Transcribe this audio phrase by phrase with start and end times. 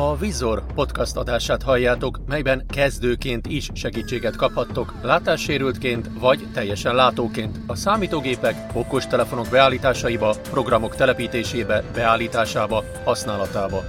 [0.00, 7.74] A Vizor podcast adását halljátok, melyben kezdőként is segítséget kaphattok, látássérültként vagy teljesen látóként a
[7.74, 13.82] számítógépek, okostelefonok beállításaiba, programok telepítésébe, beállításába, használatába.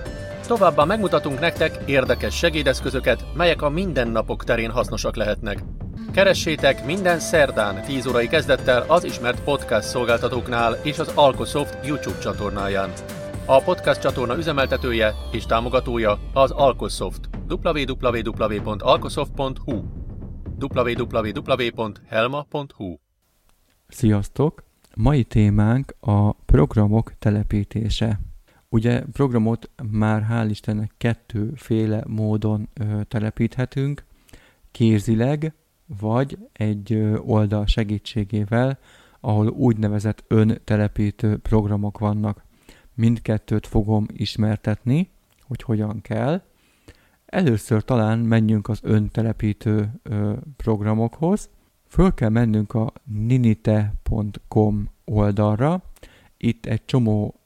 [0.47, 5.63] Továbbá megmutatunk nektek érdekes segédeszközöket, melyek a mindennapok terén hasznosak lehetnek.
[6.13, 12.89] Keressétek minden szerdán 10 órai kezdettel az ismert podcast szolgáltatóknál és az Alkosoft YouTube csatornáján.
[13.45, 17.29] A podcast csatorna üzemeltetője és támogatója az Alkosoft.
[17.47, 19.83] www.alkosoft.hu
[20.59, 22.95] www.helma.hu
[23.87, 24.63] Sziasztok!
[24.95, 28.19] Mai témánk a programok telepítése.
[28.69, 34.05] Ugye programot már hál' Istennek kettőféle módon ö, telepíthetünk,
[34.71, 35.53] kézileg,
[35.99, 38.79] vagy egy ö, oldal segítségével,
[39.19, 42.49] ahol úgynevezett öntelepítő programok vannak.
[42.93, 45.09] Mindkettőt fogom ismertetni,
[45.41, 46.41] hogy hogyan kell.
[47.25, 50.01] Először talán menjünk az öntelepítő
[50.57, 51.49] programokhoz.
[51.87, 55.83] Föl kell mennünk a ninite.com oldalra.
[56.37, 57.41] Itt egy csomó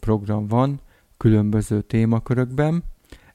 [0.00, 0.80] program van
[1.16, 2.84] különböző témakörökben.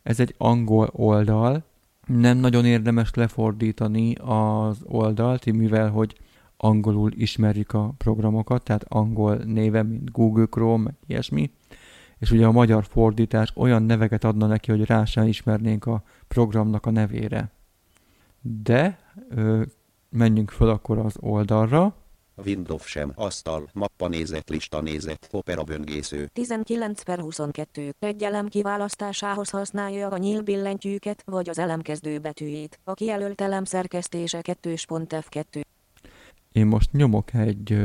[0.03, 1.63] Ez egy angol oldal.
[2.05, 6.15] Nem nagyon érdemes lefordítani az oldalt, mivel hogy
[6.57, 11.51] angolul ismerjük a programokat, tehát angol néve, mint Google Chrome, meg ilyesmi,
[12.19, 16.85] és ugye a magyar fordítás olyan neveket adna neki, hogy rá sem ismernénk a programnak
[16.85, 17.51] a nevére.
[18.41, 19.61] De ö,
[20.09, 21.95] menjünk föl akkor az oldalra.
[22.45, 26.29] Windows sem, asztal, mappa nézet, lista nézet, opera böngésző.
[26.33, 27.93] 19 per 22.
[27.99, 32.79] Egy elem kiválasztásához használja a nyíl billentyűket vagy az elem kezdőbetűjét.
[32.83, 35.63] A kijelölt elem szerkesztése 2.f2.
[36.57, 37.77] Én most nyomok egy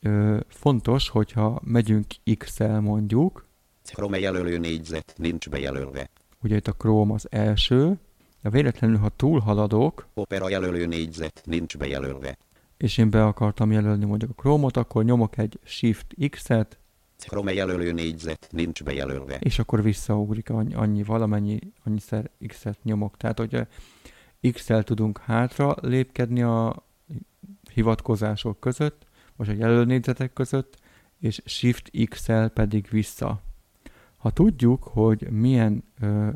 [0.00, 2.06] Ö, fontos, hogyha megyünk
[2.38, 3.46] X-el mondjuk,
[3.82, 5.14] Chrome jelölő négyzet.
[5.16, 6.10] Nincs bejelölve.
[6.42, 7.98] ugye itt a Chrome az első,
[8.42, 11.42] de véletlenül, ha túlhaladok, Opera jelölő négyzet.
[11.44, 12.38] Nincs bejelölve.
[12.76, 16.78] és én be akartam jelölni mondjuk a Chrome-ot, akkor nyomok egy Shift X-et,
[17.18, 18.48] Chrome jelölő négyzet.
[18.50, 19.36] Nincs bejelölve.
[19.40, 23.16] és akkor visszaugrik annyi, annyi valamennyi, annyiszer X-et nyomok.
[23.16, 23.66] Tehát, hogyha
[24.52, 26.86] X-el tudunk hátra lépkedni a
[27.72, 29.06] hivatkozások között,
[29.36, 30.76] vagy a jelölnégyzetek között,
[31.18, 33.40] és Shift X-el pedig vissza.
[34.16, 36.28] Ha tudjuk, hogy milyen ö,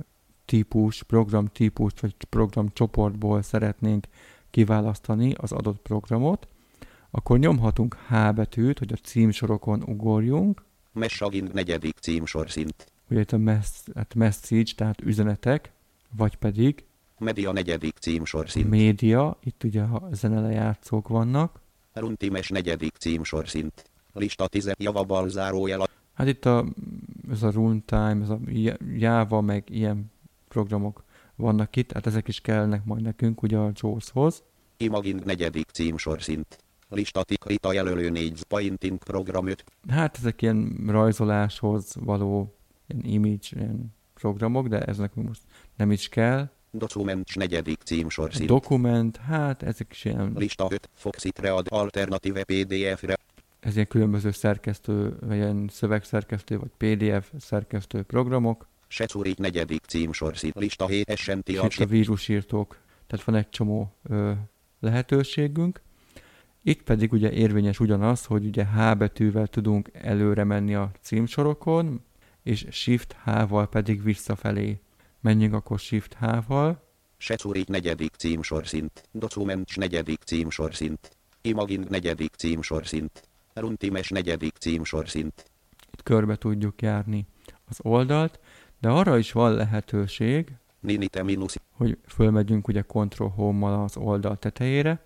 [0.45, 4.07] típus, program típust vagy program csoportból szeretnénk
[4.51, 6.49] kiválasztani az adott programot,
[7.11, 10.63] akkor nyomhatunk H betűt, hogy a címsorokon ugorjunk,
[10.93, 12.93] Messaging negyedik címsor szint.
[13.11, 15.73] ugye itt a mess, hát message, tehát üzenetek,
[16.17, 16.85] vagy pedig
[17.19, 18.71] Media negyedik címsor szint.
[18.71, 21.61] média, itt ugye a zenelejátszók vannak.
[21.93, 23.91] Runtimes negyedik címsor szint.
[24.13, 25.89] Lista 10 javabal zárójel.
[26.15, 26.65] Hát itt a,
[27.31, 28.39] ez a runtime, ez a
[28.97, 30.13] Java, meg ilyen
[30.49, 31.05] programok
[31.37, 34.43] vannak itt, hát ezek is kellnek majd nekünk ugye a JAWS-hoz.
[34.77, 36.59] Imaging negyedik címsor szint.
[36.89, 39.65] Lista tikrita jelölő 4 Painting program 5.
[39.89, 42.55] Hát ezek ilyen rajzoláshoz való
[42.87, 45.43] ilyen image ilyen programok, de ez nekünk most
[45.77, 46.51] nem is kell.
[46.79, 48.29] Documents negyedik címsor.
[48.31, 53.17] Dokument, hát ezek is ilyen, Lista 5 Foxit Read alternatíve PDF-re.
[53.61, 60.87] ez ilyen különböző szerkesztő, vagy ilyen szövegszerkesztő, vagy PDF szerkesztő programok, Securi negyedik címsorszint lista
[60.87, 64.33] HSNT és itt a vírusírtók, tehát van egy csomó ö,
[64.81, 65.81] lehetőségünk.
[66.63, 72.05] Itt pedig ugye érvényes ugyanaz, hogy ugye H betűvel tudunk előre menni a címsorokon,
[72.43, 74.81] és Shift H-val pedig visszafelé.
[75.25, 76.83] Menjünk akkor Shift H-val,
[77.17, 79.09] Securi negyedik címsorszint.
[79.13, 81.17] Documents negyedik címsorszint.
[81.43, 83.29] Imaging negyedik címsorszint.
[83.55, 85.51] Runtimes negyedik címsorszint.
[85.93, 87.27] itt körbe tudjuk járni
[87.69, 88.41] az oldalt,
[88.81, 95.05] de arra is van lehetőség, Ninite minus hogy fölmegyünk ugye Ctrl Home-mal az oldal tetejére,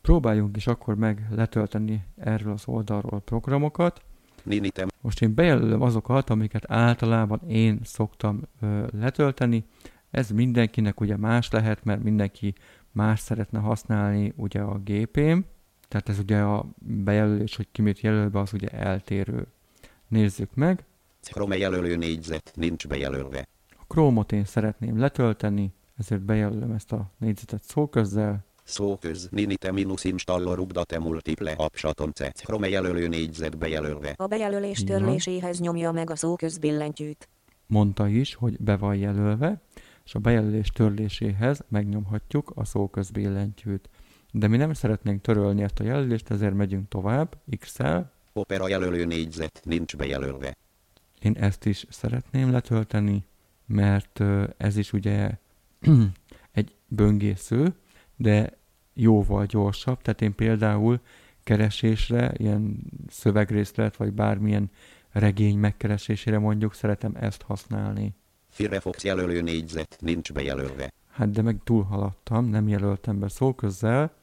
[0.01, 4.01] Próbáljunk is akkor meg letölteni erről az oldalról programokat.
[4.43, 9.65] Ninitem Most én bejelölöm azokat, amiket általában én szoktam ö, letölteni.
[10.11, 12.53] Ez mindenkinek ugye más lehet, mert mindenki
[12.91, 15.45] más szeretne használni ugye a gépén.
[15.87, 19.47] Tehát ez ugye a bejelölés, hogy ki mit jelöl be, az ugye eltérő.
[20.07, 20.85] Nézzük meg.
[21.21, 23.47] Chrome jelölő négyzet nincs bejelölve.
[23.69, 28.45] A Chrome-ot én szeretném letölteni, ezért bejelölöm ezt a négyzetet szóközzel.
[28.63, 32.31] Szóköz Ninite minus installor update multiple apsatonce.
[32.31, 34.13] Chrome jelölő négyzet bejelölve.
[34.17, 37.27] a bejelölés törléséhez nyomja meg a szóköz billentyűt.
[37.67, 39.61] Mondta is, hogy be van jelölve,
[40.05, 43.89] és a bejelölés törléséhez megnyomhatjuk a szóközbillentyűt.
[44.31, 48.11] De mi nem szeretnénk törölni ezt a jelölést, ezért megyünk tovább, X-el.
[48.33, 50.57] Opera jelölő négyzet nincs bejelölve.
[51.21, 53.25] Én ezt is szeretném letölteni,
[53.65, 54.23] mert
[54.57, 55.29] ez is ugye
[56.51, 57.73] egy böngésző,
[58.15, 58.57] de
[58.93, 60.01] jóval gyorsabb.
[60.01, 60.99] Tehát én például
[61.43, 62.79] keresésre, ilyen
[63.09, 64.71] szövegrészlet, vagy bármilyen
[65.11, 68.13] regény megkeresésére mondjuk szeretem ezt használni.
[68.49, 70.93] Firefox jelölő négyzet nincs bejelölve.
[71.11, 74.13] Hát de meg túlhaladtam, nem jelöltem be szóközzel,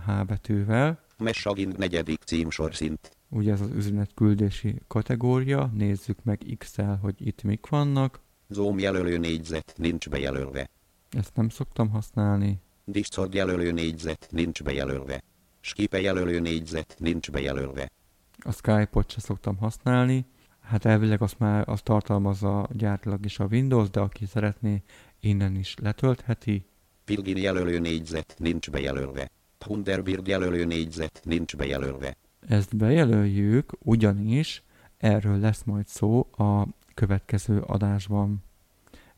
[0.07, 1.01] H betűvel.
[1.19, 3.17] Messaging negyedik címsorszint.
[3.29, 8.21] Ugye ez az üzenetküldési kategória, nézzük meg X-el, hogy itt mik vannak.
[8.49, 10.69] Zoom jelölő négyzet nincs bejelölve.
[11.17, 12.61] Ezt nem szoktam használni.
[12.85, 15.23] Discord jelölő négyzet nincs bejelölve.
[15.61, 17.91] Skipe jelölő négyzet nincs bejelölve.
[18.39, 20.27] A Skype-ot se szoktam használni.
[20.61, 24.83] Hát elvileg azt már azt tartalmazza gyártilag is a Windows, de aki szeretné,
[25.21, 26.67] innen is letöltheti.
[27.05, 29.31] Pilgin jelölő négyzet nincs bejelölve.
[29.59, 32.17] Thunderbird jelölő négyzet nincs bejelölve.
[32.41, 34.63] Ezt bejelöljük, ugyanis
[34.97, 38.45] erről lesz majd szó a következő adásban.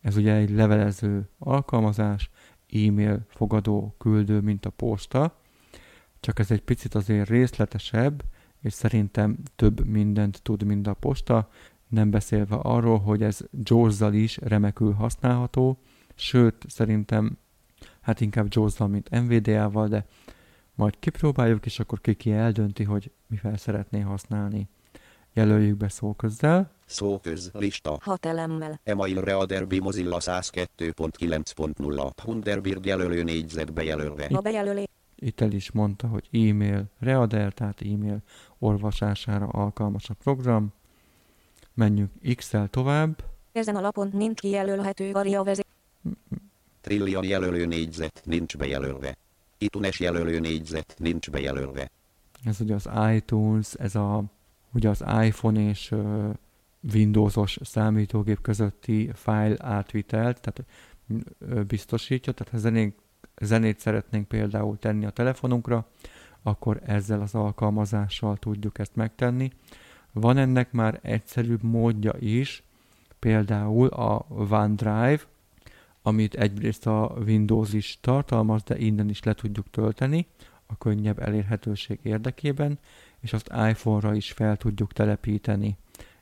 [0.04, 2.30] Ez ugye egy levelező alkalmazás,
[2.72, 5.40] e-mail fogadó, küldő, mint a posta,
[6.20, 8.24] csak ez egy picit azért részletesebb,
[8.60, 11.48] és szerintem több mindent tud, mint a posta,
[11.88, 15.78] nem beszélve arról, hogy ez JAWS-zal is remekül használható,
[16.14, 17.38] sőt, szerintem
[18.00, 20.06] hát inkább JAWS-zal, mint NVDA-val, de
[20.74, 24.68] majd kipróbáljuk, és akkor ki ki eldönti, hogy mivel szeretné használni.
[25.32, 27.98] Jelöljük be szóközzel, Szóköz lista.
[28.00, 28.80] Hat elemmel.
[28.84, 34.28] Email Readerby Mozilla 102.9.0 Thunderbird jelölő négyzet bejelölve.
[34.32, 34.86] A bejelölés
[35.16, 38.18] itt el is mondta, hogy e-mail reader, tehát e-mail
[38.58, 40.72] olvasására alkalmas a program.
[41.74, 45.64] Menjünk X-el tovább, ezen a lapon nincs kijelölhető variavezér.
[46.80, 49.16] Trillion jelölő négyzet nincs bejelölve.
[49.58, 51.90] iTunes jelölő négyzet nincs bejelölve.
[52.44, 54.22] ez ugye az iTunes, ez a,
[54.72, 55.94] ugye az iPhone és
[56.92, 60.64] Windowsos számítógép közötti file átvitelt, tehát
[61.66, 62.98] biztosítja, tehát ha zenét,
[63.40, 65.88] zenét szeretnénk például tenni a telefonunkra,
[66.42, 69.50] akkor ezzel az alkalmazással tudjuk ezt megtenni.
[70.12, 72.62] Van ennek már egyszerűbb módja is,
[73.18, 75.20] például a OneDrive,
[76.02, 80.26] amit egyrészt a Windows is tartalmaz, de innen is le tudjuk tölteni
[80.66, 82.78] a könnyebb elérhetőség érdekében,
[83.20, 85.76] és azt iPhone-ra is fel tudjuk telepíteni,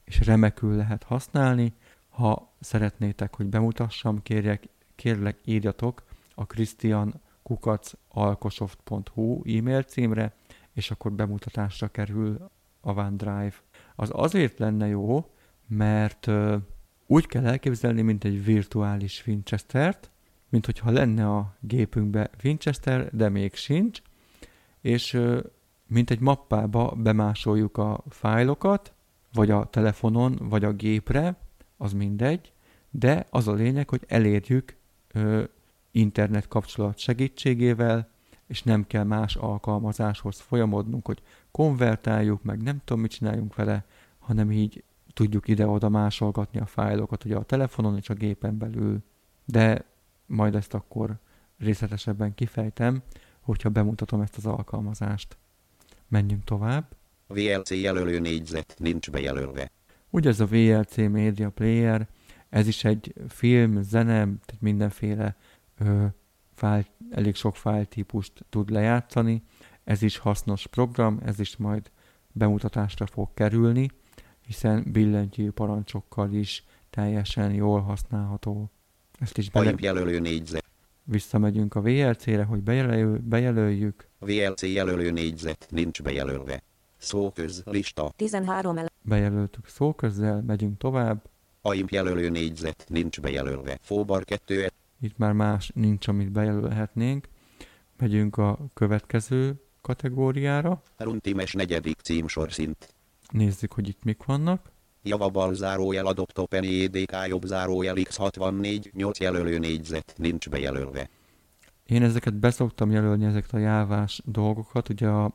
[0.05, 1.73] és remekül lehet használni.
[2.09, 6.03] Ha szeretnétek, hogy bemutassam, kérjek, kérlek írjatok
[6.35, 10.35] a christiankukacalkosoft.hu e-mail címre,
[10.73, 13.55] és akkor bemutatásra kerül a OneDrive.
[13.97, 15.31] Az azért lenne jó,
[15.67, 16.31] mert
[17.07, 20.11] úgy kell elképzelni, mint egy virtuális Winchester-t,
[20.49, 24.03] mint hogyha lenne a gépünkbe Winchester, de még sincs,
[24.81, 25.21] és
[25.87, 28.93] mint egy mappába bemásoljuk a fájlokat,
[29.33, 31.37] vagy a telefonon, vagy a gépre,
[31.77, 32.53] az mindegy,
[32.91, 34.77] de az a lényeg, hogy elérjük
[35.13, 35.43] ö,
[35.91, 38.11] internet kapcsolat segítségével,
[38.47, 43.85] és nem kell más alkalmazáshoz folyamodnunk, hogy konvertáljuk, meg nem tudom, mit csináljunk vele,
[44.19, 49.03] hanem így tudjuk ide-oda másolgatni a fájlokat ugye a telefonon és a gépen belül.
[49.45, 49.85] De
[50.27, 51.19] majd ezt akkor
[51.59, 53.03] részletesebben kifejtem,
[53.41, 55.37] hogyha bemutatom ezt az alkalmazást.
[56.09, 56.97] Menjünk tovább.
[57.33, 59.71] VLC jelölő négyzet nincs bejelölve.
[60.11, 62.09] Ugye ez a VLC Media Player,
[62.49, 65.37] ez is egy film, zene, tehát mindenféle
[65.79, 66.05] ö,
[66.55, 69.43] fájl, elég sok fájltípust tud lejátszani.
[69.85, 71.91] Ez is hasznos program, ez is majd
[72.33, 73.91] bemutatásra fog kerülni,
[74.47, 78.71] hiszen billentyű parancsokkal is teljesen jól használható.
[79.19, 79.75] Ezt is bele...
[79.79, 80.65] Jelölő négyzet.
[81.05, 84.09] Visszamegyünk a VLC-re, hogy bejelöl, bejelöljük.
[84.19, 86.63] VLC jelölő négyzet nincs bejelölve.
[87.03, 88.13] Szóköz lista.
[88.17, 88.89] 13 ele.
[89.03, 91.31] Bejelöltük szóközzel, megyünk tovább.
[91.63, 93.79] AIMP jelölő négyzet nincs bejelölve.
[93.81, 97.29] Fóbar 2 Itt már más nincs, amit bejelölhetnénk.
[97.99, 100.83] Megyünk a következő kategóriára.
[100.97, 102.95] Runtimes negyedik címsorszint.
[103.31, 104.71] Nézzük, hogy itt mik vannak.
[105.03, 111.09] Javabal zárójel adoptopen EDK jobb zárójel X64 8 jelölő négyzet nincs bejelölve.
[111.87, 115.35] Én ezeket beszoktam jelölni, ezeket a jávás dolgokat, ugye a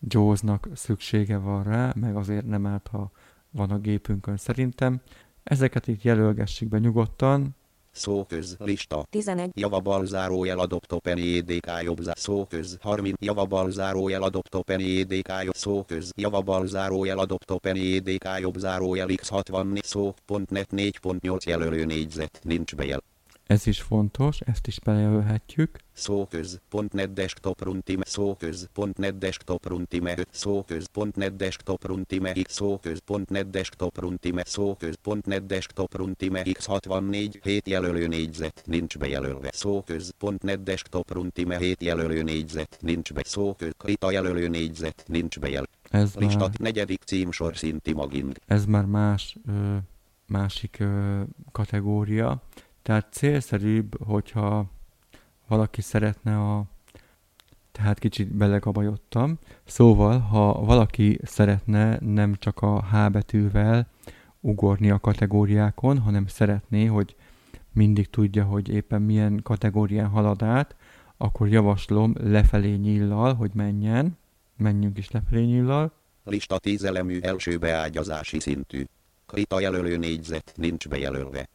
[0.00, 3.10] JAWS-nak szüksége van rá, meg azért nem árt, ha
[3.50, 4.36] van a gépünkön.
[4.36, 5.00] Szerintem.
[5.42, 7.56] Ezeket itt jelölgessük be nyugodtan,
[7.98, 9.06] Szóköz lista.
[9.10, 12.78] 11 Javabal zárójel adoptopen EDK jobb zá- szóköz.
[12.80, 16.12] 30 javabal zárójel adoptopen EDK jobb szóköz.
[16.16, 22.40] Javabal zárójel adoptopen EDK jobb zárójel X64 szó pont net 4.8 jelölő négyzet.
[22.42, 23.02] Nincs bejel.
[23.48, 25.78] Ez is fontos, ezt is bejelölhetjük.
[25.92, 32.32] Szóköz, pont net desktop runtime, szóköz, pont net desktop runtime, szóköz, pont net desktop runtime,
[32.32, 38.62] x szóköz, pont net desktop runtime, szóköz, pont net desktop runtime, x64, 7 jelölő négyzet,
[38.66, 44.48] nincs bejelölve, szóköz, pont net desktop runtime, 7 jelölő négyzet, nincs be, szóköz, krita jelölő
[44.48, 45.68] négyzet, nincs bejel.
[45.90, 48.36] Ez Lista már, negyedik címsor szinti maging.
[48.46, 49.76] ez már más, ö,
[50.26, 51.20] másik ö,
[51.52, 52.42] kategória.
[52.82, 54.70] Tehát célszerűbb, hogyha
[55.46, 56.64] valaki szeretne a...
[57.72, 59.38] Tehát kicsit belegabajodtam.
[59.64, 63.88] Szóval, ha valaki szeretne nem csak a H betűvel
[64.40, 67.16] ugorni a kategóriákon, hanem szeretné, hogy
[67.72, 70.76] mindig tudja, hogy éppen milyen kategórián halad át,
[71.16, 74.18] akkor javaslom lefelé nyíllal, hogy menjen.
[74.56, 75.92] Menjünk is lefelé nyíllal.
[76.24, 78.84] Lista 10 elemű első beágyazási szintű.
[79.26, 81.48] Krita jelölő négyzet, nincs bejelölve.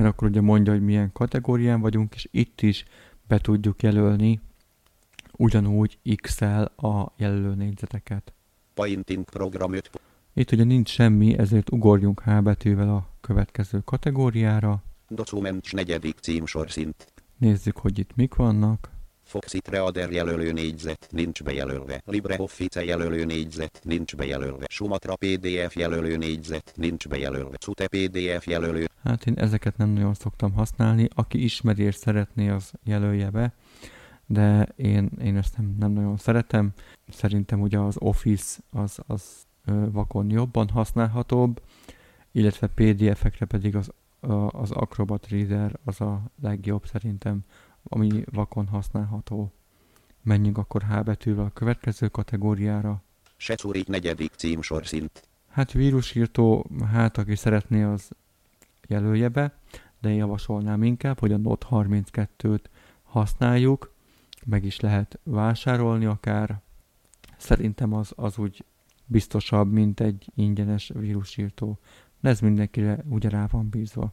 [0.00, 2.84] Mert akkor ugye mondja, hogy milyen kategórián vagyunk, és itt is
[3.28, 4.40] be tudjuk jelölni
[5.36, 8.32] ugyanúgy X-el a jelölő négyzeteket.
[8.74, 9.90] Painting program 5.
[10.34, 14.82] Itt ugye nincs semmi, ezért ugorjunk H betűvel a következő kategóriára.
[15.08, 17.12] Documents negyedik címsor szint.
[17.36, 18.90] Nézzük, hogy itt mik vannak.
[19.30, 22.02] Foxit Reader jelölő négyzet, nincs bejelölve.
[22.04, 24.66] LibreOffice jelölő négyzet, nincs bejelölve.
[24.68, 27.56] Sumatra PDF jelölő négyzet, nincs bejelölve.
[27.56, 31.08] Cute PDF jelölő, Hát én ezeket nem nagyon szoktam használni.
[31.14, 33.52] Aki ismeri és szeretné, az jelölje be.
[34.26, 36.72] De én, én ezt nem, nem nagyon szeretem.
[37.08, 39.46] Szerintem ugye az Office az, az
[39.90, 41.62] vakon jobban használhatóbb,
[42.32, 43.90] illetve PDF-ekre pedig az,
[44.48, 47.44] az Acrobat Reader az a legjobb szerintem,
[47.82, 49.52] ami vakon használható.
[50.22, 53.02] Menjünk akkor H betűvel a következő kategóriára.
[53.36, 55.28] Securi negyedik címsor szint.
[55.48, 58.10] Hát vírusírtó, hát aki szeretné, az
[58.88, 59.58] jelölje be,
[60.00, 62.64] de én javasolnám inkább, hogy a Note 32-t
[63.02, 63.94] használjuk,
[64.44, 66.60] meg is lehet vásárolni akár.
[67.36, 68.64] Szerintem az, az úgy
[69.06, 71.78] biztosabb, mint egy ingyenes vírusírtó,
[72.20, 74.12] de ez mindenkire ugye rá van bízva.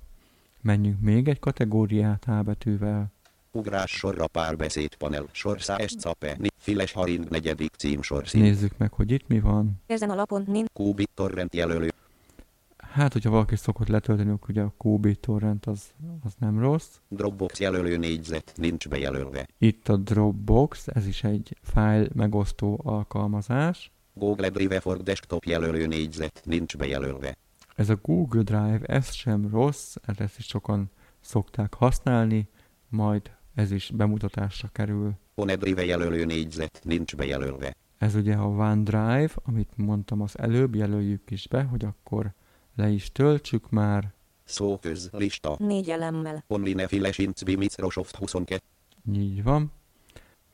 [0.61, 3.11] Menjünk még egy kategóriát H betűvel.
[3.57, 8.43] Ugrás sorra párbeszédpanel, sorszás cape, ni, files haring negyedik címsor szint.
[8.43, 9.81] Nézzük meg, hogy itt mi van.
[9.85, 11.89] Ezen a lapon nincs Qubit torrent jelölő,
[12.97, 15.81] Hát, hogyha valaki szokott letölteni, akkor ugye a QB torrent az,
[16.23, 16.87] az nem rossz.
[17.07, 19.47] Dropbox jelölő négyzet nincs bejelölve.
[19.57, 23.91] Itt a Dropbox, ez is egy file megosztó alkalmazás.
[24.13, 27.37] Google Drive for Desktop jelölő négyzet nincs bejelölve.
[27.75, 32.49] Ez a Google Drive, ez sem rossz, ezt is sokan szokták használni,
[32.89, 35.13] majd ez is bemutatásra kerül.
[35.35, 37.75] OneDrive jelölő négyzet nincs bejelölve.
[37.97, 42.33] Ez ugye a OneDrive, amit mondtam az előbb, jelöljük is be, hogy akkor
[42.75, 44.13] le is töltsük már.
[44.43, 45.55] Szóköz lista.
[45.59, 46.43] Négy elemmel.
[46.47, 47.41] Online Flash Inc.
[47.43, 48.61] Microsoft 22.
[49.13, 49.71] Így van.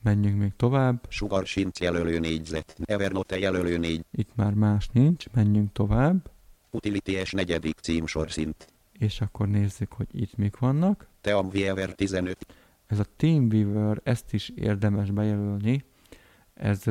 [0.01, 1.05] Menjünk még tovább.
[1.07, 2.75] Sugar Sinc jelölő négyzet.
[2.83, 4.05] Evernote jelölő négy.
[4.11, 6.29] Itt már más nincs, menjünk tovább.
[6.69, 8.67] Utilities negyedik címsor szint.
[8.99, 11.07] És akkor nézzük, hogy itt mik vannak.
[11.21, 12.45] Teamweaver 15.
[12.93, 15.85] Ez a TeamViewer, ezt is érdemes bejelölni.
[16.53, 16.87] Ez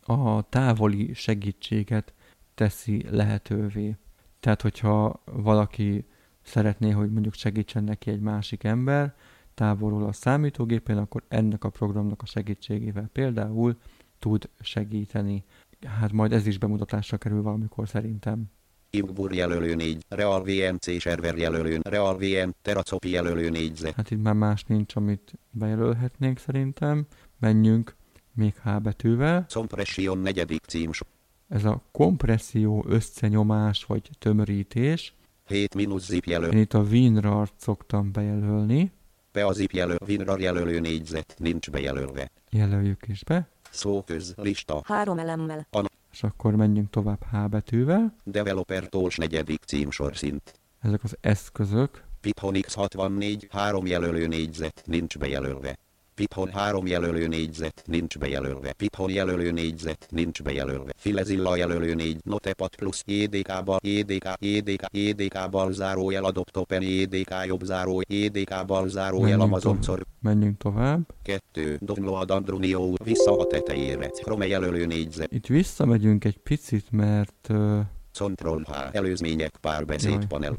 [0.00, 2.12] a távoli segítséget
[2.54, 3.96] teszi lehetővé.
[4.40, 6.06] Tehát, hogyha valaki
[6.42, 9.14] szeretné, hogy mondjuk segítsen neki egy másik ember
[9.54, 13.78] távolról a számítógépen, akkor ennek a programnak a segítségével például
[14.18, 15.44] tud segíteni.
[15.86, 18.50] Hát majd ez is bemutatásra kerül valamikor szerintem.
[18.90, 20.04] Imbur jelölő 4.
[20.08, 21.80] Real VMC server jelölő.
[21.82, 23.94] Real VM Teracopi jelölő négyzet.
[23.94, 27.06] Hát itt már más nincs, amit bejelölhetnénk szerintem.
[27.38, 27.96] Menjünk
[28.34, 29.46] még H betűvel.
[29.48, 31.06] Compression negyedik címsor.
[31.48, 35.14] Ez a kompresszió, összenyomás vagy tömörítés.
[35.46, 36.52] 7 minusz zip jelöl.
[36.52, 38.92] Én itt a WinRAR-t szoktam bejelölni.
[39.32, 39.98] Be a zip jelöl.
[40.06, 42.30] WinRAR jelölő négyzet nincs bejelölve.
[42.50, 43.48] Jelöljük is be.
[43.70, 44.82] Szóköz lista.
[44.84, 45.66] Három elemmel.
[46.12, 48.16] És akkor menjünk tovább H betűvel.
[48.24, 50.60] Developer Tools negyedik címsor szint.
[50.80, 52.04] Ezek az eszközök.
[52.20, 55.76] Python X64 3 jelölő négyzet nincs bejelölve.
[56.18, 58.72] Python 3 jelölő négyzet nincs bejelölve.
[58.72, 60.92] Python jelölő négyzet nincs bejelölve.
[60.96, 68.02] Filezilla jelölő 4 Notepad plusz JDK-bal JDK JDK JDK-bal zárójel Adopt Open JDK jobb záró
[68.08, 71.00] JDK-bal zárójel Menjünk Amazon szor Menjünk tovább.
[71.22, 74.08] 2 Download Andronio vissza a tetejére.
[74.08, 75.32] Chrome jelölő négyzet.
[75.32, 77.80] Itt visszamegyünk egy picit, mert ö,
[78.18, 78.96] Control H.
[78.96, 80.56] Előzmények párbeszéd Jaj, panel.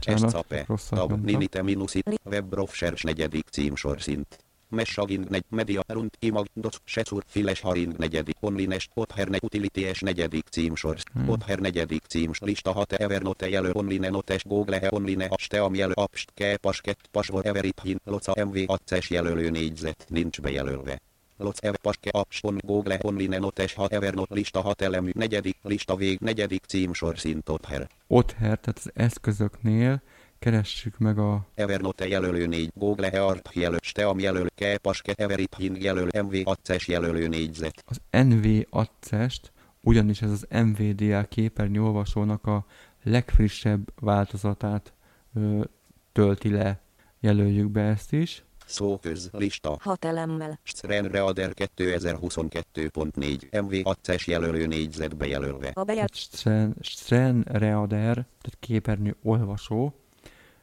[0.68, 1.10] rosszat Tab.
[1.10, 1.22] mondtam.
[1.22, 2.04] Ninite minusi.
[2.24, 4.38] Web of Search negyedik címsor szint.
[4.70, 10.98] Messaging negy, media, rund, imag, doc, secur, files, haring, negyedik, onlines, other, utilities, negyedik címsor,
[11.14, 11.30] Hmm.
[11.30, 16.82] other, negyedik címs, lista, hat, evernote, jelöl, online, notes, google, online, asteam, jelöl, apst, kepas,
[16.82, 21.02] kett, pasvor, everit, hin, loca, mv, acces, jelölő négyzet, nincs bejelölve.
[21.42, 26.20] Loc ev paske apston google online notes ha evernote lista hat elemű negyedik lista vég
[26.20, 27.90] negyedik címsor szint other.
[28.08, 30.02] Other, tehát az eszközöknél
[30.40, 36.22] keressük meg a Evernote jelölő 4, Google Earth jelölő, Steam jelölő, Kepaske Everit Hin jelölő,
[36.22, 37.84] MV Acces jelölő négyzet.
[37.86, 39.40] az NV access
[39.82, 42.66] ugyanis ez az MVDA képernyő olvasónak a
[43.04, 44.94] legfrissebb változatát
[45.34, 45.64] ö,
[46.12, 46.82] tölti le.
[47.20, 48.44] Jelöljük be ezt is.
[48.66, 50.60] Szóköz, lista, Hat elemmel.
[50.64, 55.72] Stren Reader 2022.4, MV Acces jelölő négyzet bejelölve.
[55.74, 56.02] A bejel...
[56.02, 59.94] Hát Stren, Stren Reader, tehát képernyő olvasó.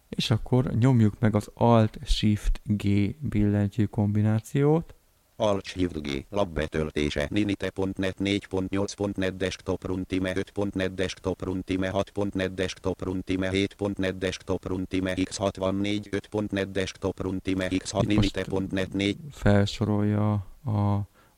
[0.08, 4.94] És akkor nyomjuk meg az Alt-Shift-G billentyű kombinációt.
[5.38, 13.50] Alt Shift G, lab betöltése, ninite.net 4.8.net desktop runtime 5.net desktop runtime 6.net desktop runtime
[13.52, 20.32] 7.net desktop runtime x64 5.net desktop runtime x6 Itt most- ninite.net 4 Felsorolja
[20.64, 20.94] a,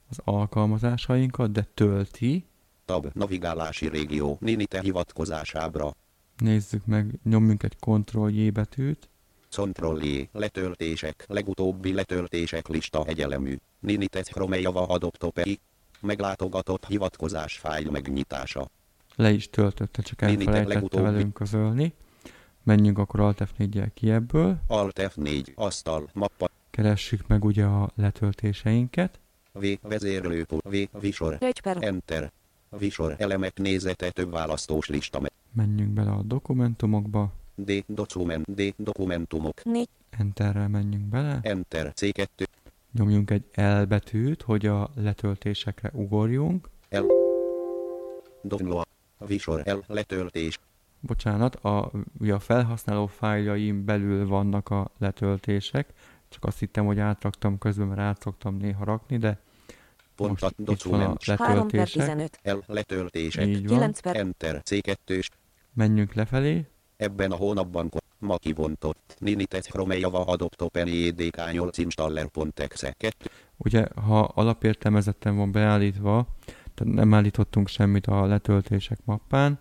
[0.09, 2.45] az alkalmazásainkat, de tölti.
[2.85, 5.95] tab navigálási régió ninite hivatkozásábra.
[6.39, 9.09] Nézzük meg, nyomjunk egy Ctrl-J betűt.
[9.51, 13.57] Ctrl J, letöltések, legutóbbi letöltések lista egyelemű.
[13.81, 15.61] Ninitet Chrome Java Adoptopei.
[16.01, 18.69] Meglátogatott hivatkozás fájl megnyitása.
[19.17, 21.05] Le is töltötte, csak Minite elfelejtette legutóbbi.
[21.05, 21.93] velünk közölni.
[22.63, 24.59] Menjünk akkor Alt F4-jel ki ebből.
[24.67, 29.21] Alt F4, asztal, mappa, Keressük meg ugye a letöltéseinket.
[29.53, 31.77] V, vezérlőpult, V, visor, Egy per...
[31.81, 32.33] Enter.
[32.79, 35.21] Visor elemek nézete több választós lista.
[35.21, 37.33] me- Menjünk bele a dokumentumokba.
[37.55, 39.65] D, dokument, D, dokumentumok.
[39.65, 39.89] Négy.
[40.11, 41.39] Enterrel menjünk bele.
[41.43, 42.47] Enter, C2,
[42.93, 46.69] Nyomjunk egy L betűt, hogy a letöltésekre ugorjunk.
[46.91, 47.05] L.
[48.43, 48.87] Download.
[49.19, 50.59] Visor L, letöltés.
[51.01, 55.93] Bocsánat, a, ugye a felhasználó fájljaim belül vannak a letöltések.
[56.29, 59.41] Csak azt hittem, hogy átraktam közben, mert át szoktam néha rakni, de
[60.19, 61.25] Pont most a itt van a dokument.
[61.25, 62.07] 3 per letöltések.
[62.07, 62.41] 15.
[62.43, 63.47] L, letöltések.
[63.47, 63.79] Így van.
[63.79, 64.17] 9 per...
[64.17, 65.29] Enter, C2,
[65.75, 66.67] Menjünk lefelé.
[66.97, 73.87] Ebben a hónapban ma kivontott Ninitet Chrome Java Adopt Open JDK 8 installer.exe 2 Ugye,
[73.95, 76.27] ha alapértelmezetten van beállítva,
[76.75, 79.59] tehát nem állítottunk semmit a letöltések mappán,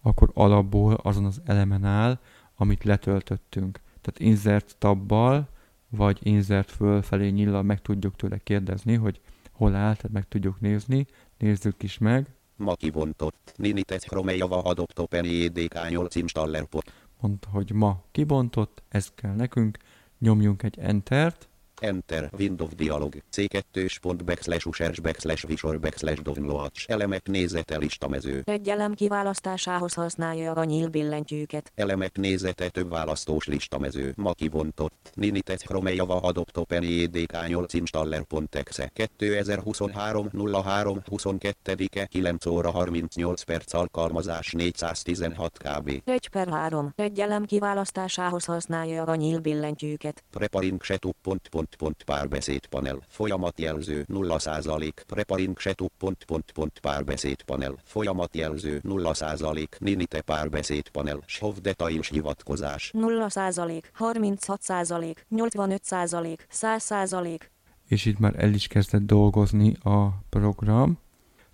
[0.00, 2.18] akkor alapból azon az elemen áll,
[2.56, 3.80] amit letöltöttünk.
[4.00, 5.48] Tehát insert tabbal,
[5.88, 9.20] vagy insert fölfelé nyillal meg tudjuk tőle kérdezni, hogy
[9.60, 11.06] hol áll, tehát meg tudjuk nézni,
[11.38, 12.26] nézzük is meg.
[12.56, 13.52] Ma kibontott.
[13.56, 16.92] Ninitet Chromejava Adopt Open EDK 8 installer pot.
[17.20, 19.78] Mondta, hogy ma kibontott, ez kell nekünk,
[20.18, 21.48] nyomjunk egy Entert,
[21.80, 28.68] Enter, Windows dialog, C2 pont backslash users backslash visor backslash downloads, elemek nézete listamező, Egy
[28.68, 31.72] elem kiválasztásához használja a nyíl billentyűket.
[31.74, 38.54] elemek nézete több választós listamező, ma kibontott, Ninitet Chromejava Adopt Open EDK 8 installer pont
[38.54, 40.28] exe, 2023
[40.62, 46.02] 03 22 9 óra 38 perc alkalmazás 416 kb.
[46.04, 46.92] 1 per 3.
[46.96, 50.24] Egy elem kiválasztásához használja a nyíl billentyűket.
[50.30, 52.98] Preparing setup pont pont pont párbeszéd panel.
[53.08, 54.90] Folyamatjelző 0%.
[55.06, 57.74] Preparing setup pont pont pont párbeszéd panel.
[57.84, 59.66] Folyamatjelző 0%.
[59.78, 61.22] Ninite párbeszéd panel.
[61.26, 62.90] Shov details hivatkozás.
[62.92, 67.50] 0 százalék, 36 százalék, 85 százalék, 100 százalék.
[67.88, 70.98] és itt már el is kezdett dolgozni a program.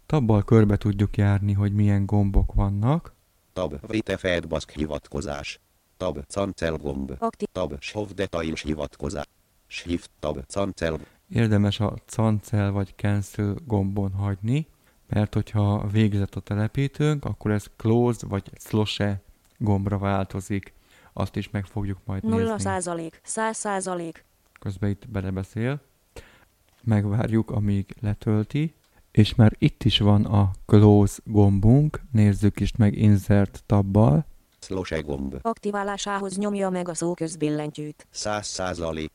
[0.07, 3.15] Tabbal körbe tudjuk járni, hogy milyen gombok vannak.
[3.53, 5.61] Tab Vite Feedback hivatkozás.
[5.97, 7.13] Tab Cancel gomb.
[7.19, 7.49] Aktív.
[7.53, 9.25] Tab Shov details hivatkozás.
[9.67, 10.99] Shift Tab Cancel.
[11.29, 14.67] Érdemes a cancel vagy cancel gombon hagyni,
[15.09, 19.23] mert hogyha végzett a telepítőnk, akkor ez close vagy sloshe
[19.59, 20.73] gombra változik.
[21.13, 22.59] Azt is meg fogjuk majd 0 nézni.
[22.61, 24.25] százalék, 100 százalék.
[24.61, 25.81] Közben itt belebeszél.
[26.83, 28.75] Megvárjuk, amíg letölti.
[29.11, 32.01] És már itt is van a close gombunk.
[32.13, 34.27] Nézzük is meg insert tabbal.
[34.61, 35.39] Sloshe gomb.
[35.43, 38.07] Aktiválásához nyomja meg a szóközbillentyűt.
[38.15, 39.09] 100%.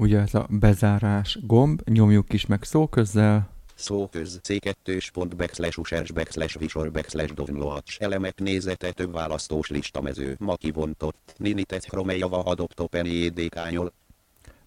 [0.00, 6.58] Ugye ez a bezárás gomb, nyomjuk is meg szóközzel, Szóköz C2 pont backslash users backslash
[6.58, 10.36] visor backslash downloads elemek nézete több választós listamező.
[10.38, 13.92] Ma kibontott Ninitet Chromejava Adopt Open EDK 8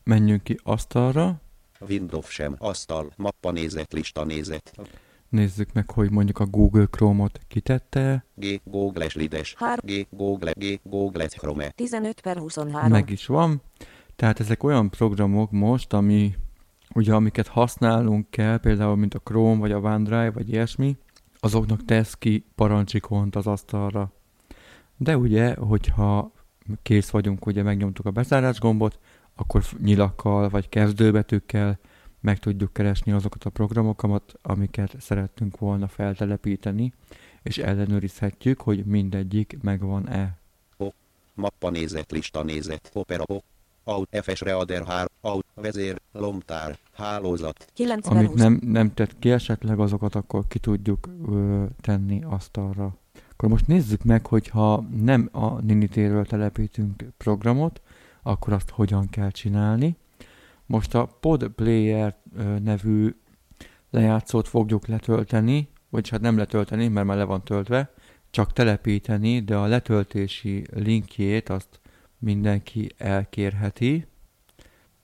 [0.04, 1.41] menjünk ki asztalra,
[1.80, 2.56] Windows sem.
[2.58, 4.74] Asztal mappa nézet lista nézet.
[5.30, 10.80] Nézzük meg, hogy mondjuk a Google Chrome-ot kitette, G Google Slides Hár- G Google G
[10.84, 12.89] Google Chrome 15 per 23.
[12.89, 13.62] meg is van.
[14.15, 16.36] Tehát ezek olyan programok most, ami
[16.93, 20.97] ugye amiket használnunk kell, például mint a Chrome, vagy a OneDrive, vagy ilyesmi,
[21.39, 24.12] azoknak tesz ki parancsikont az asztalra.
[24.97, 26.32] De ugye, hogyha
[26.82, 28.99] kész vagyunk, ugye megnyomtuk a bezárás gombot,
[29.36, 31.80] akkor nyilakkal vagy kezdőbetűkkel
[32.19, 36.93] meg tudjuk keresni azokat a programokat, amiket szerettünk volna feltelepíteni,
[37.41, 40.38] és ellenőrizhetjük, hogy mindegyik megvan-e.
[41.34, 43.23] mappa nézet lista nézet Opera
[43.84, 48.39] Out FS Reader 3 Out vezér lomtár hálózat 9 per Amit 20.
[48.39, 52.96] nem, nem tett ki esetleg, azokat akkor ki tudjuk ö, tenni asztalra.
[53.32, 57.82] Akkor most nézzük meg, hogy ha nem a Ninitéről telepítünk programot,
[58.22, 59.96] akkor azt hogyan kell csinálni.
[60.65, 63.15] Most a Pod Player ö, nevű
[63.89, 67.93] lejátszót fogjuk letölteni, vagyis hát nem letölteni, mert már le van töltve,
[68.30, 71.80] csak telepíteni, de a letöltési linkjét azt
[72.23, 74.07] mindenki elkérheti,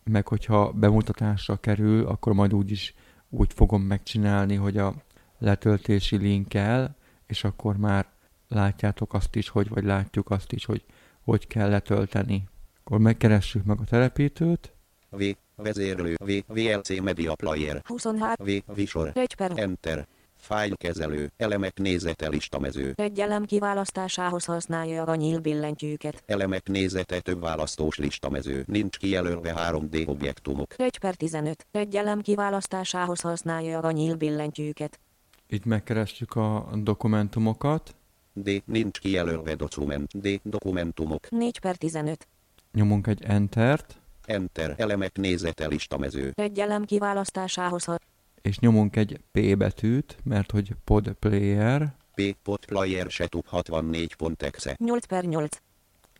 [0.03, 2.93] meg hogyha bemutatásra kerül, akkor majd úgy is
[3.29, 4.93] úgy fogom megcsinálni, hogy a
[5.37, 6.95] letöltési linkkel,
[7.27, 8.05] és akkor már
[8.47, 10.85] látjátok azt is, hogy vagy látjuk azt is, hogy
[11.21, 12.47] hogy kell letölteni.
[12.83, 14.73] Akkor megkeressük meg a telepítőt,
[15.09, 15.23] V
[15.55, 18.45] vezérlő V VLC Media Player 23.
[18.45, 20.07] V visor 1 per Enter
[20.39, 22.93] fájlkezelő elemek nézete listamező.
[22.95, 26.23] Egy elem kiválasztásához használja a nyíl billentyűket.
[26.25, 28.63] elemek nézete több választós listamező.
[28.67, 30.73] Nincs kijelölve 3D objektumok.
[30.77, 31.65] 1 per 15.
[31.71, 34.99] Egy elem kiválasztásához használja a nyíl billentyűket.
[35.47, 37.95] itt megkeressük a dokumentumokat,
[38.33, 38.61] D.
[38.65, 40.39] Nincs kijelölve dokument D.
[40.43, 41.29] Dokumentumok.
[41.29, 42.27] 4 per 15.
[42.73, 44.73] nyomunk egy Entert, Enter.
[44.77, 46.31] Elemek nézete listamező.
[46.35, 47.97] Egy elem kiválasztásához ha-
[48.41, 55.05] és nyomunk egy P betűt, mert hogy Pod Player, P pot player setup 64.exe 8
[55.05, 55.57] per 8.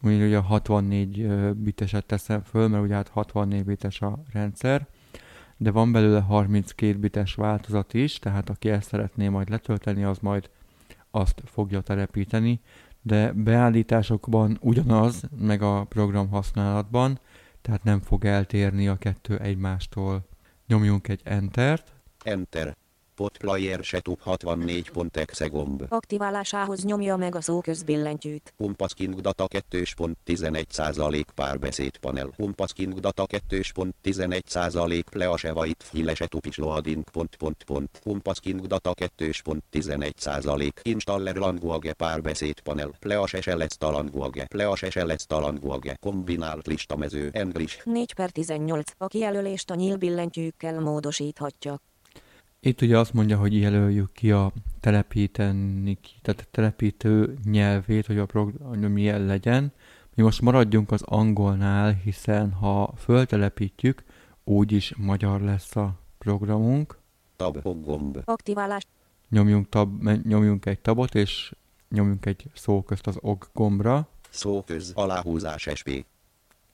[0.01, 4.87] Úgy ugye a 64 ö, biteset teszem föl, mert ugye hát 64 bites a rendszer,
[5.57, 10.49] de van belőle 32 bites változat is, tehát aki ezt szeretné majd letölteni, az majd
[11.11, 12.59] azt fogja telepíteni,
[13.01, 17.19] de beállításokban ugyanaz, meg a program használatban,
[17.61, 20.27] tehát nem fog eltérni a kettő egymástól.
[20.67, 22.75] Nyomjunk egy Entert, Enter
[23.19, 25.85] Potplayer setup 64.exe gomb.
[25.89, 28.53] Aktiválásához nyomja meg a szóközbillentyűt.
[28.57, 32.29] Humpasking data 2.11% párbeszéd panel.
[32.37, 37.99] Humpasking data 2.11% pleasevait file setup is loading pont pont pont.
[38.03, 42.91] Humpasking data 2.11% installer language párbeszéd panel.
[42.99, 44.45] Please select language.
[44.45, 45.97] Please select language.
[45.99, 47.29] Kombinált listamező.
[47.33, 47.85] English.
[47.85, 48.91] 4 per 18.
[48.97, 51.79] A kijelölést a nyílbillentyűkkel módosíthatja.
[52.61, 58.25] Itt ugye azt mondja, hogy jelöljük ki a telepíteni, tehát a telepítő nyelvét, hogy a
[58.25, 59.73] program milyen legyen.
[60.15, 64.03] Mi most maradjunk az angolnál, hiszen ha föltelepítjük,
[64.43, 66.97] úgyis magyar lesz a programunk.
[67.35, 68.21] Tab gomb.
[68.25, 68.83] Aktiválás.
[69.29, 71.53] Nyomjunk, tab, nyomjunk egy tabot, és
[71.89, 75.89] nyomjunk egy szó közt az OG gombra, Szóköz aláhúzás SP.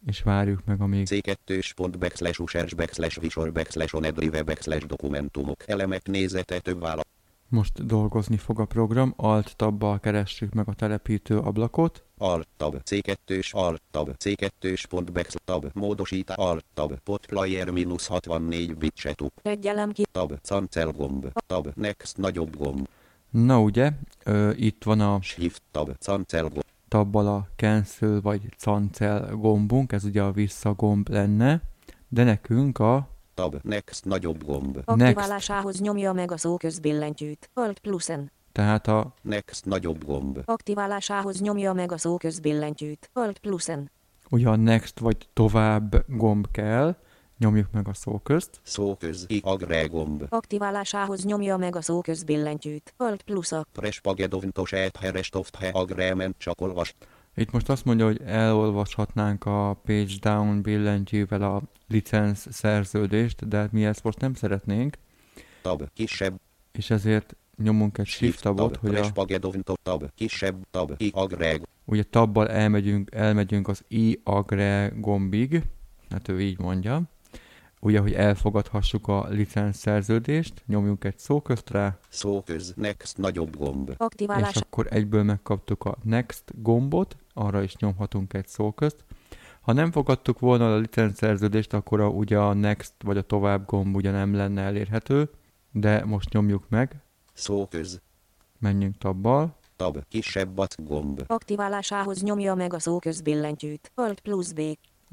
[0.06, 5.64] És várjuk meg, amíg C2 pont backslash users backslash visor backslash onedrive backslash dokumentumok.
[5.68, 7.06] Elemek nézete több válasz.
[7.48, 9.14] most dolgozni fog a program.
[9.18, 15.46] Alt tabbal keressük meg a telepítő ablakot, Alt tab C2 Alt tab C2 pont backslash
[15.46, 19.32] tab módosítás Alt tab potplayer minusz 64 bit setup.
[19.42, 20.06] Egy elem ki.
[20.12, 21.28] Tab cancel gomb.
[21.48, 22.88] Tab next nagyobb gomb.
[23.30, 23.92] Na ugye,
[24.24, 26.64] ö, itt van a Shift tab cancel gomb.
[26.88, 31.62] Tabbal a cancel vagy cancel gombunk, ez ugye a vissza gomb lenne,
[32.08, 34.82] de nekünk a Tab next nagyobb gomb.
[34.86, 37.50] Aktiválásához nyomja meg a szóközbillentyűt.
[37.54, 38.32] Alt plusz N.
[38.52, 40.42] tehát a Next nagyobb gomb.
[40.46, 43.10] Aktiválásához nyomja meg a szóközbillentyűt.
[43.14, 43.92] Alt plusz N.
[44.30, 46.96] ugye a next vagy tovább gomb kell,
[47.38, 50.26] nyomjuk meg a szó közt, Szóköz i agre gomb.
[50.30, 52.94] Aktiválásához nyomja meg a szóközbillentyűt.
[52.98, 53.66] Alt plusz A.
[53.72, 54.92] Prespagedovntos he
[55.72, 56.96] agreement csak olvas.
[57.36, 63.86] Itt most azt mondja, hogy elolvashatnánk a page down billentyűvel a licensz szerződést, de mi
[63.86, 64.98] ezt most nem szeretnénk,
[65.62, 66.40] Tab kisebb.
[66.72, 69.12] és ezért nyomunk egy shift tabot, hogy a,
[69.84, 75.64] tab kisebb tab i agre ugye tabbal elmegyünk, elmegyünk az i agre gombig,
[76.10, 77.02] hát ő így mondja,
[77.86, 83.90] ugye, hogy elfogadhassuk a licensz szerződést, nyomjunk egy szóközt rá, Szóköz next nagyobb gomb.
[83.90, 84.56] és Aktiválás.
[84.56, 89.04] akkor egyből megkaptuk a next gombot, arra is nyomhatunk egy szóközt.
[89.62, 93.66] Ha nem fogadtuk volna a licensz szerződést, akkor a, ugye a next vagy a tovább
[93.66, 95.30] gomb ugye nem lenne elérhető,
[95.72, 97.02] de most nyomjuk meg,
[97.34, 98.02] Szóköz.
[98.60, 101.24] menjünk tabbal, Tab kisebb gomb.
[101.28, 103.92] Aktiválásához nyomja meg a szóközbillentyűt.
[103.96, 104.62] Alt plusz B.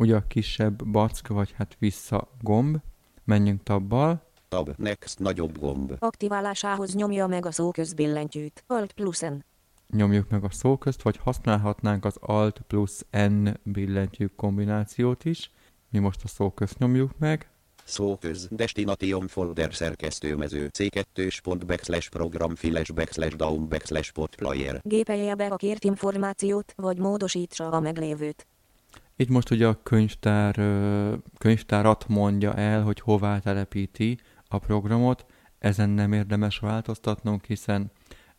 [0.02, 2.76] ugye a kisebb back vagy hát vissza gomb,
[3.24, 5.96] menjünk tabbal, Tab next nagyobb gomb.
[5.98, 8.64] Aktiválásához nyomja meg a szóközbillentyűt.
[8.66, 9.44] Alt plusz N.
[9.90, 15.50] nyomjuk meg a szóközt, vagy használhatnánk az Alt plusz N billentyű kombinációt is.
[15.90, 17.50] Mi most a szóközt nyomjuk meg,
[17.84, 24.80] Szóköz Destination folder szerkesztőmező C2 pont backslash program flash backslash down backslash potplayer.
[24.82, 28.46] Gépelje be a kért információt, vagy módosítsa a meglévőt.
[29.16, 30.54] Itt most ugye a könyvtár,
[31.38, 35.26] könyvtárat mondja el, hogy hová telepíti a programot.
[35.58, 37.90] Ezen nem érdemes változtatnunk, hiszen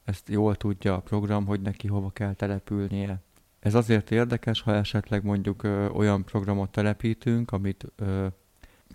[0.04, 3.22] ezt jól tudja a program, hogy neki hova kell települnie.
[3.60, 8.28] Ez azért érdekes, ha esetleg mondjuk ö, olyan programot telepítünk, amit ö,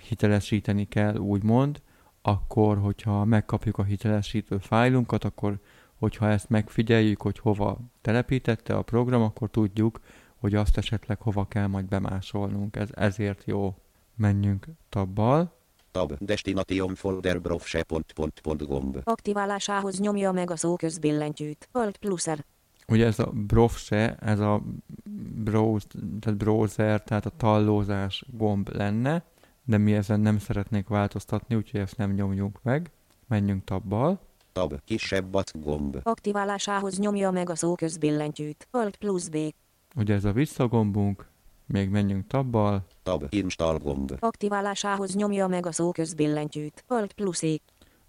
[0.09, 1.83] hitelesíteni kell, úgymond,
[2.23, 5.59] akkor, hogyha megkapjuk a hitelesítő fájlunkat, akkor,
[5.95, 10.01] hogyha ezt megfigyeljük, hogy hova telepítette a program, akkor tudjuk,
[10.39, 12.77] hogy azt esetleg hova kell majd bemásolnunk.
[12.77, 13.75] Ez ezért jó.
[14.15, 15.57] Menjünk tabbal.
[15.91, 19.01] Tab Destination folder browse pont pont pont gomb.
[19.05, 21.69] Aktiválásához nyomja meg a szóközbillentyűt.
[21.73, 22.45] Alt plusz R.
[22.89, 24.63] Ugye ez a browse, ez a
[25.45, 25.87] browse,
[26.21, 29.25] tehát browser, tehát a tallózás gomb lenne,
[29.65, 32.91] de mi ezen nem szeretnék változtatni, úgyhogy ezt nem nyomjunk meg.
[33.27, 34.21] Menjünk tabbal.
[34.53, 35.99] Tab kisebb gomb.
[36.03, 38.69] Aktiválásához nyomja meg a szóközbillentyűt.
[38.71, 39.37] Alt plusz B.
[39.99, 41.29] Ugye ez a visszagombunk,
[41.67, 42.87] még menjünk tabbal.
[43.03, 44.17] Tab install gomb.
[44.19, 46.85] Aktiválásához nyomja meg a szóközbillentyűt.
[46.87, 47.61] Alt plusz I.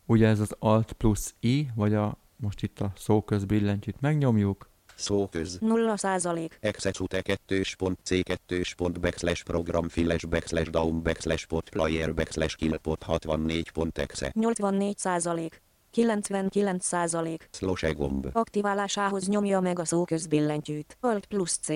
[0.06, 5.58] Ugye ez az Alt plusz I, vagy a most itt a szóköz billentyűt megnyomjuk, Szóköz
[5.62, 6.58] 0 százalék.
[6.62, 13.72] Execute 2 pont C2 pont backslash program flash backslash down backslash potplayer backslash killpot 64
[13.72, 14.32] pont exe.
[14.36, 15.62] 84 százalék.
[15.92, 17.50] 99 százalék.
[17.52, 18.28] Slose gomb.
[18.32, 20.98] Aktiválásához nyomja meg a szóközbillentyűt.
[21.00, 21.70] Alt plusz C.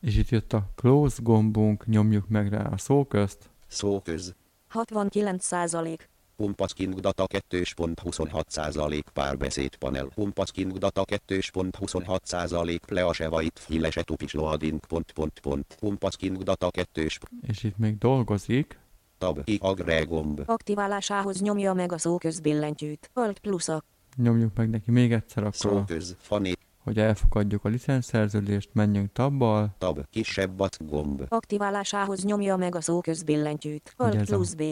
[0.00, 4.34] és itt jött a close gombunk, nyomjuk meg rá a szóközt, Szóköz
[4.68, 6.08] 69 százalék.
[6.36, 10.08] Humpasking data 2.26% párbeszéd panel.
[10.14, 15.76] Humpasking data 2.26% pleasevait filesetupis loading pont pont pont.
[15.80, 17.06] Humpasking data 2.
[17.46, 18.78] és itt még dolgozik,
[19.20, 23.10] tab, i agre gomb, Aktiválásához nyomja meg a szóközbillentyűt.
[23.14, 23.82] Alt plusza.
[24.16, 30.00] Nyomjuk meg neki még egyszer akkor, szóköz, fani, hogy elfogadjuk a licenszerződést, menjünk tabbal, tab,
[30.10, 33.94] kisebb at gomb, Aktiválásához nyomja meg a szóközbillentyűt.
[33.98, 34.62] Ugye Alt ez a- plusz B.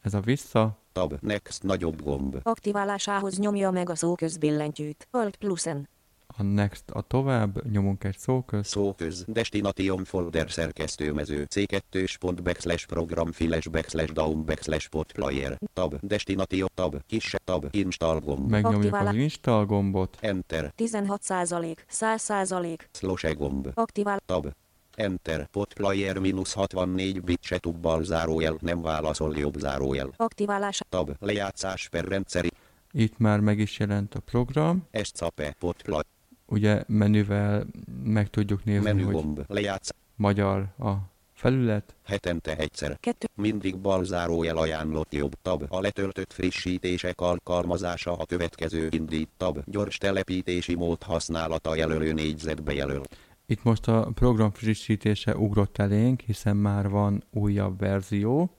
[0.00, 5.08] ez a vissza, tab, next nagyobb gomb, Aktiválásához nyomja meg a szóközbillentyűt.
[5.10, 5.88] Alt plusz N.
[6.36, 13.32] a next a tovább, nyomunk egy szóköz, szóköz, destination folder szerkesztőmező, c2 pont backslash program
[13.32, 18.84] files backslash down backslash pot player, tab, destination, tab, kisebb tab, install gomb, megnyomjuk az
[18.84, 22.88] Aktiválá- install gombot, enter, 16%, 100%.
[22.92, 24.20] slash e gomb, Aktivál.
[24.26, 24.46] tab,
[24.94, 30.80] enter, pot player minusz 64 bit se tubbal zárójel, nem válaszol jobb zárójel, Aktiválás.
[30.88, 32.48] tab, lejátszás per rendszeri,
[32.96, 36.00] itt már meg is jelent a program, escape, pot play,
[36.46, 37.66] ugye menüvel
[38.04, 40.92] meg tudjuk nézni, hogy menügomb, lejátsz, magyar a
[41.32, 43.26] felület, hetente egyszer, 2.
[43.34, 49.98] mindig bal zárójel ajánlott jobb tab, a letöltött frissítések alkalmazása a következő indít tab, gyors
[49.98, 53.02] telepítési mód használata jelölő négyzetbe jelöl,
[53.46, 58.50] Itt most a program frissítése ugrott elénk, hiszen már van újabb verzió,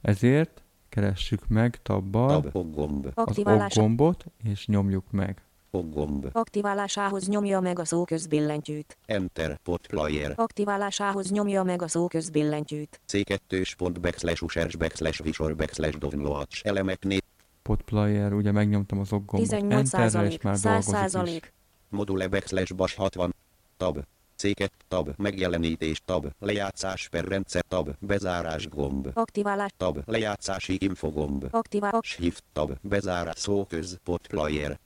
[0.00, 3.76] ezért keressük meg tabbal tab, az Aktiválás.
[3.76, 5.42] ok gombot, és nyomjuk meg.
[5.70, 8.98] Oggomb, Aktiválásához nyomja meg a szóközbillentyűt.
[9.06, 13.00] enter, pot player, Aktiválásához nyomja meg a szóközbillentyűt.
[13.12, 17.18] c2 pont backslash users backslash visor backslash downloads, elemek né,
[17.62, 20.94] Podplayer, ugye megnyomtam az ok gombot enterre, és 18%, már dolgozik
[21.34, 21.40] is.
[21.40, 21.42] 100%.
[21.88, 23.34] module backslash bas 60,
[23.76, 23.98] tab,
[24.42, 29.70] c2 tab, megjelenítés tab, lejátszás per rendszer tab, bezárás gomb, Aktiválás.
[29.76, 32.00] tab, lejátszási info gomb, Aktivál.
[32.02, 34.78] shift tab, bezárás szóköz, pot player,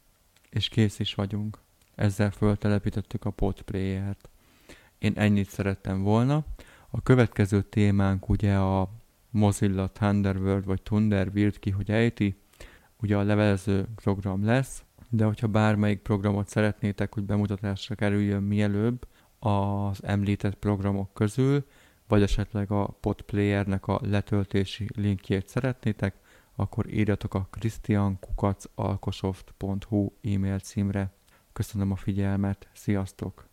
[0.55, 1.59] És kész is vagyunk.
[1.95, 4.29] Ezzel föltelepítettük a podplayer-t.
[4.99, 6.45] Én ennyit szerettem volna.
[6.90, 8.90] A következő témánk ugye a
[9.31, 12.37] Mozilla Thunderbird vagy Thunderbird ki, hogy ejti.
[13.01, 19.07] Ugye a levelező program lesz, de hogyha bármelyik programot szeretnétek, hogy bemutatásra kerüljön mielőbb
[19.38, 21.67] az említett programok közül,
[22.09, 26.14] vagy esetleg a podplayernek a letöltési linkjét szeretnétek,
[26.57, 31.12] akkor írjatok a christiankukacalkosoft.hu e-mail címre.
[31.53, 33.47] Köszönöm a figyelmet, sziasztok!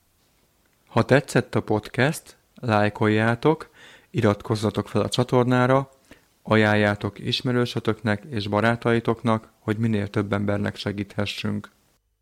[0.88, 3.70] Ha tetszett a podcast, lájkoljátok,
[4.10, 5.90] iratkozzatok fel a csatornára,
[6.44, 11.72] ajánljátok ismerősötöknek és barátaitoknak, hogy minél több embernek segíthessünk.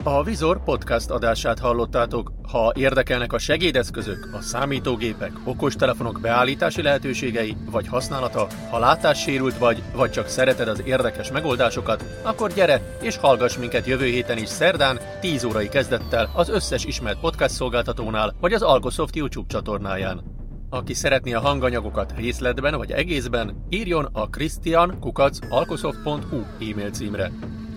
[0.03, 2.31] A Vizor podcast adását hallottátok.
[2.51, 10.11] Ha érdekelnek a segédeszközök, a számítógépek, okostelefonok beállítási lehetőségei vagy használata, ha látássérült vagy, vagy
[10.11, 15.43] csak szereted az érdekes megoldásokat, akkor gyere és hallgass minket jövő héten is szerdán 10
[15.43, 20.23] órai kezdettel az összes ismert podcast szolgáltatónál vagy az Algosoft YouTube csatornáján.
[20.69, 27.31] Aki szeretné a hanganyagokat részletben vagy egészben, írjon a christian.alkosoft.hu e-mail címre.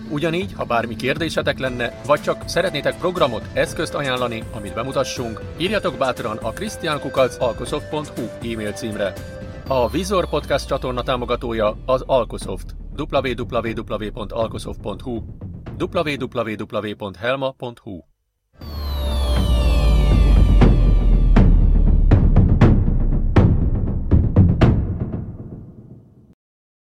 [0.09, 6.37] Ugyanígy, ha bármi kérdésetek lenne, vagy csak szeretnétek programot, eszközt ajánlani, amit bemutassunk, írjatok bátran
[6.37, 9.13] a christiankukac.alkosoft.hu e-mail címre.
[9.67, 12.75] A Vizor Podcast csatorna támogatója az Alkosoft.
[12.97, 15.21] www.alkosoft.hu
[15.79, 18.12] www.helma.hu